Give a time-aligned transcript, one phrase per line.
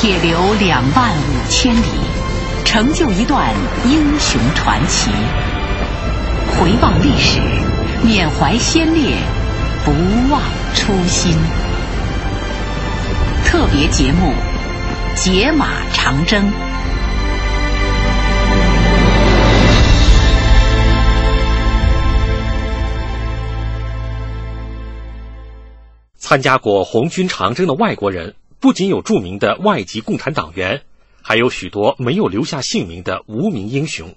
[0.00, 1.84] 铁流两万五千里，
[2.64, 3.54] 成就一段
[3.84, 5.10] 英雄传奇。
[6.56, 7.38] 回望历史，
[8.02, 9.18] 缅怀先烈，
[9.84, 9.92] 不
[10.32, 10.40] 忘
[10.74, 11.36] 初心。
[13.44, 14.32] 特别节目
[15.22, 16.42] 《解码长征》。
[26.16, 30.82] 参加过红军长征的外国人，不仅有著名的外籍共产党员，
[31.22, 34.14] 还有许多没有留下姓名的无名英雄，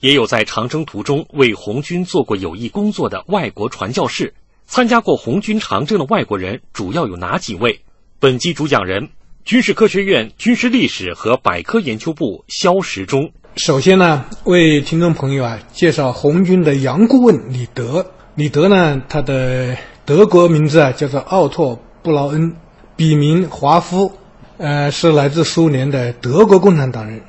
[0.00, 4.34] 也有在长征途中为红军做过有益工作的外国传教士。
[4.66, 7.82] 参加过红军长征的外国人主要有哪几位？
[8.18, 9.10] 本期主讲人，
[9.44, 13.30] 军事科学院军事历史和百科研究部肖时忠。
[13.56, 18.10] 首先呢，为听众朋友啊介绍红军的杨顾问李德。
[18.34, 22.56] 李德呢，他的德国名字啊叫做奥托·布劳恩，
[22.96, 24.12] 笔名华夫，
[24.58, 27.20] 呃，是来自苏联的德国共产党人。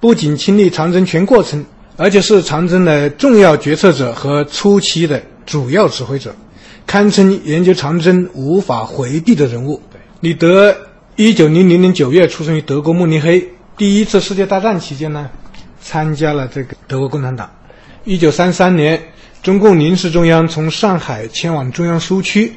[0.00, 1.64] 不仅亲历长征全过程，
[1.96, 6.34] 而且是长征的重要决策者和初期的主要指挥者，
[6.86, 9.80] 堪称研究长征无法回避的人物。
[10.20, 10.76] 李德
[11.16, 13.48] 一九零零年九月出生于德国慕尼黑。
[13.76, 15.30] 第一次世界大战期间呢，
[15.80, 17.50] 参加了这个德国共产党。
[18.04, 19.00] 一九三三年。
[19.42, 22.54] 中共临时中央从上海迁往中央苏区，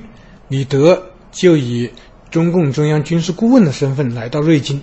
[0.48, 1.92] 李德就以
[2.30, 4.82] 中共中央军事顾问的身份来到瑞金。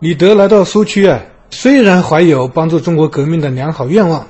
[0.00, 4.26] 李德来到苏区啊，虽然怀有帮助中国革命的良好愿望，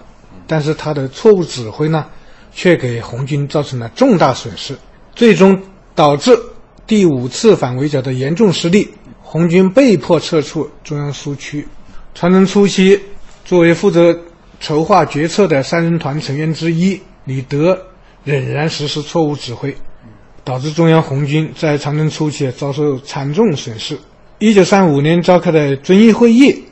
[0.46, 2.06] 但是他的错误指挥呢，
[2.52, 4.76] 却给红军造成了重大损失，
[5.14, 5.60] 最终
[5.94, 6.38] 导致
[6.86, 8.88] 第五次反围剿的严重失利，
[9.22, 11.66] 红军被迫撤出中央苏区。
[12.14, 13.00] 长征初期，
[13.44, 14.18] 作为负责
[14.58, 17.00] 筹划决策的三人团成员之一。
[17.24, 17.78] 李德
[18.24, 19.76] 仍然实施错误指挥，
[20.44, 23.98] 导致中央红军在长征初期遭受惨重损失。
[24.38, 26.64] 一九三五年召开的遵义会议，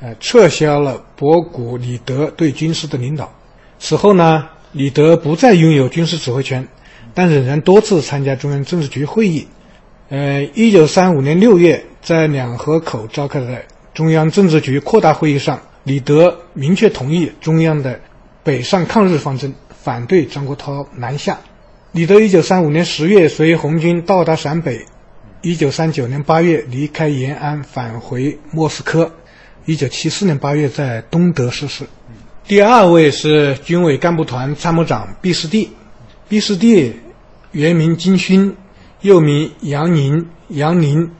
[0.00, 3.32] 呃，撤销了博古李德对军事的领导。
[3.78, 6.66] 此后呢，李德不再拥有军事指挥权，
[7.14, 9.46] 但仍然多次参加中央政治局会议。
[10.08, 17.98] 呃，一九三五年六月，在两河口召开的中央政治局扩大会议上，李德明确同意中央的
[18.44, 19.52] 北上抗日方针。
[19.82, 21.38] 反对张国焘南下。
[21.96, 24.84] 李德一九三五年十月随红军到达陕北，
[25.40, 29.10] 一九三九年八月离开延安返回莫斯科，
[29.64, 31.86] 一九七四年八月在东德逝世。
[32.46, 35.70] 第二位是军委干部团参谋长毕士第，
[36.28, 36.96] 毕士第
[37.52, 38.54] 原名金勋，
[39.00, 41.12] 又名杨宁，杨宁，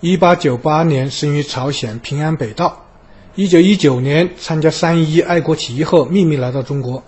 [0.00, 2.84] 一八九八年生于朝鲜平安北道，
[3.36, 7.04] 一九一九年参加三一爱国起义后秘密来到中国。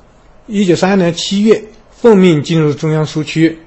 [0.46, 1.64] 一九三二年七月，
[2.00, 3.58] 奉命进入中央苏区，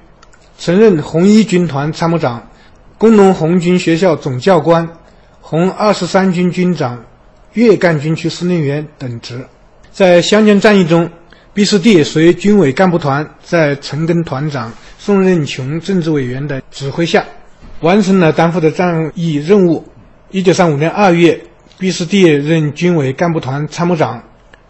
[0.56, 2.48] 曾任红一军团参谋长、
[2.96, 4.88] 工农红军学校总教官、
[5.42, 7.04] 红二十三军军长、
[7.52, 9.44] 粤赣军区司令员等职。
[9.90, 11.10] 在湘江战役中，
[11.52, 17.22] 毕士第随军委干部团在陈赓团长、宋任穷政治委员的指挥下，
[17.80, 19.84] 完成了担负的战役任务。
[20.30, 21.38] 一九三五年二月，
[21.76, 24.22] 毕士第任军委干部团参谋长。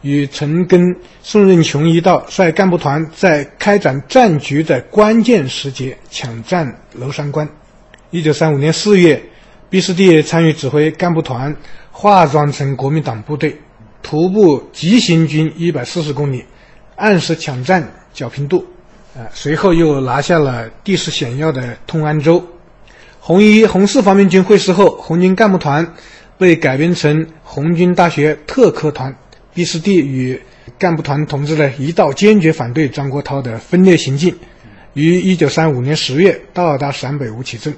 [0.02, 7.48] 与陈赓、宋任穷一道，率干部团在开展战局的关键时节抢占娄山关。
[8.10, 9.22] 一九三五年四月，
[9.70, 11.56] 毕士第参与指挥干部团
[11.90, 13.56] 化妆成国民党部队，
[14.02, 16.44] 徒步急行军一百四十公里，
[16.96, 17.82] 按时抢占
[18.14, 18.66] 皎平渡。
[19.14, 22.44] 呃，随后又拿下了地势险要的通安州。
[23.20, 25.94] 红一、红四方面军会师后，红军干部团
[26.36, 29.14] 被改编成红军大学特科团。
[29.54, 30.40] 毕士帝与
[30.78, 34.34] 干部团同志呢一道坚决反对张国焘的分裂行径，
[34.94, 37.74] 于一九三五年十月到达陕北吴起镇。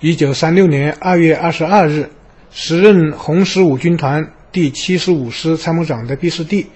[0.00, 2.08] 一九三六年二月二十二日，
[2.52, 6.66] 时任红十五军团第七十五师参谋长的毕士帝，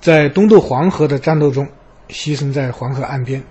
[0.00, 1.66] 在东渡黄河的战斗中
[2.10, 3.42] 牺牲在黄河岸边。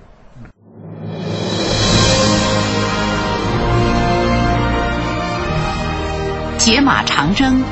[6.60, 7.64] 解码长征。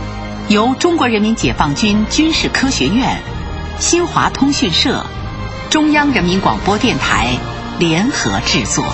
[0.50, 3.22] 由中国人民解放军军事科学院、
[3.80, 5.04] 新华通讯社、
[5.70, 7.38] 中央人民广播电台
[7.78, 8.86] 联合制作。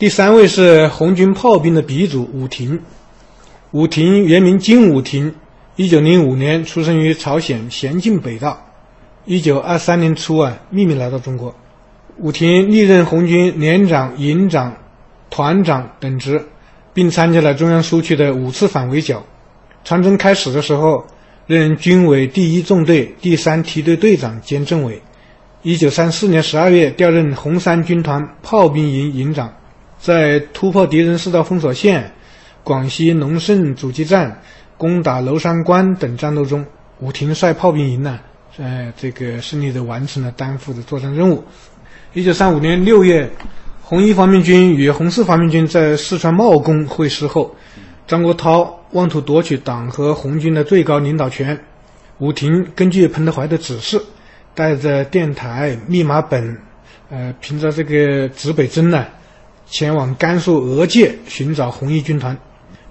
[0.00, 2.82] 第三位是红军炮兵的鼻祖武庭。
[3.70, 5.36] 武庭原名金武庭，
[5.76, 8.66] 一九零五年出生于朝鲜咸镜北道，
[9.26, 11.54] 一九二三年初啊秘密来到中国。
[12.18, 14.74] 武庭历任红军连长、营长。
[15.30, 16.44] 团长等职，
[16.92, 19.24] 并参加了中央苏区的五次反围剿。
[19.84, 21.06] 长征开始的时候，
[21.46, 25.00] 任军委第一纵队第三梯队队长兼政委。
[25.62, 29.52] 一九三四年十二月，调任红三军团炮兵营营长。
[29.98, 32.10] 在突破敌人四道封锁线、
[32.64, 34.40] 广西龙胜阻击战、
[34.78, 36.64] 攻打娄山关等战斗中，
[37.00, 38.18] 武亭率炮兵营呢，
[38.56, 41.44] 呃，这个顺利的完成了担负的作战任务。
[42.14, 43.30] 一九三五年六月，
[43.90, 47.56] 红一方面军与红四方面军在四川茂功会师后，
[48.06, 51.58] 张国焘妄图夺取党和红军的最高领导权。
[52.18, 54.00] 武廷根据彭德怀的指示，
[54.54, 56.56] 带着电台、密码本，
[57.10, 59.04] 呃，凭着这个指北针呢，
[59.66, 62.38] 前往甘肃俄界寻找红一军团。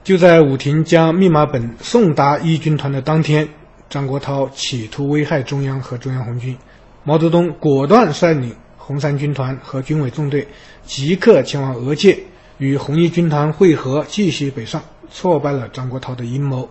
[0.04, 3.48] 就在武廷将密码本送达一军团的当天，
[3.90, 6.58] 张国焘企图危害中央和中央红军，
[7.06, 8.54] 毛泽东果断率领。
[8.90, 10.48] 红三军团和军委纵队
[10.84, 12.18] 即刻前往俄界
[12.58, 14.82] 与红一军团会合，继续北上，
[15.12, 16.68] 挫败了张国焘的阴谋。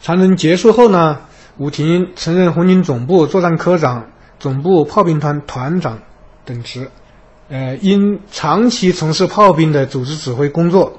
[0.00, 1.20] 长征结束后呢，
[1.58, 4.04] 武亭曾任红军总部作战科长、
[4.40, 6.00] 总部炮兵团团长
[6.44, 6.90] 等职。
[7.48, 10.98] 呃，因长期从事炮兵的组织指挥工作，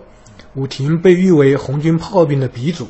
[0.53, 2.87] 武亭被誉为红军炮兵的鼻祖。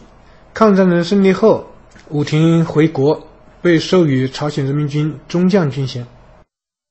[0.54, 1.66] 抗战的胜利后，
[2.10, 3.26] 武亭回国，
[3.60, 6.06] 被授予朝鲜人民军中将军衔。